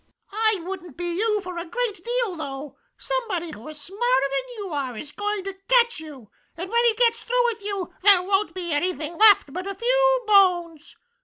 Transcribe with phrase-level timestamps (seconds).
[0.33, 2.75] "I wouldn't be you for a great deal though!
[2.97, 3.99] Somebody who is smarter
[4.31, 7.93] than you are is going to catch you, and when he gets through with you,
[8.01, 10.95] there won't be anything left but a few bones.